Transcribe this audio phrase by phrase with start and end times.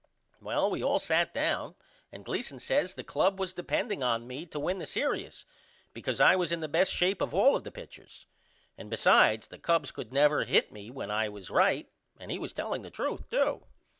[0.41, 1.75] Well we all set down
[2.11, 5.45] and Gleason says the club was depending on me to win the serious
[5.93, 8.25] because I was in the best shape of all the pitchers.
[8.79, 11.87] And besides the Cubs could not never hit me when I was right
[12.19, 13.61] and he was telling the truth to.